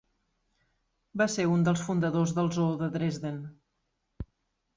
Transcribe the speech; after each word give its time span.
Va 1.21 1.27
ser 1.33 1.45
un 1.57 1.67
dels 1.67 1.83
fundadors 1.89 2.33
del 2.39 2.49
zoo 2.59 2.73
de 2.81 2.89
Dresden. 2.97 3.39